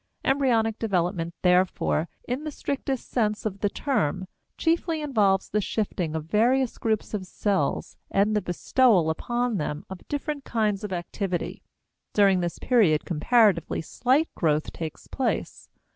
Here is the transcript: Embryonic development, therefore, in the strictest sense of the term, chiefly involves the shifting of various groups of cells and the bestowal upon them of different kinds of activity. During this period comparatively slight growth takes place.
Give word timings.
Embryonic 0.25 0.79
development, 0.79 1.31
therefore, 1.43 2.09
in 2.27 2.43
the 2.43 2.49
strictest 2.49 3.07
sense 3.11 3.45
of 3.45 3.59
the 3.59 3.69
term, 3.69 4.25
chiefly 4.57 4.99
involves 4.99 5.47
the 5.49 5.61
shifting 5.61 6.15
of 6.15 6.25
various 6.25 6.79
groups 6.79 7.13
of 7.13 7.23
cells 7.23 7.97
and 8.09 8.35
the 8.35 8.41
bestowal 8.41 9.11
upon 9.11 9.57
them 9.57 9.85
of 9.91 9.99
different 10.07 10.43
kinds 10.43 10.83
of 10.83 10.91
activity. 10.91 11.61
During 12.15 12.39
this 12.39 12.57
period 12.57 13.05
comparatively 13.05 13.81
slight 13.83 14.33
growth 14.33 14.73
takes 14.73 15.05
place. 15.05 15.69